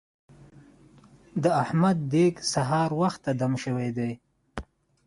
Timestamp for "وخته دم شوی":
3.01-3.89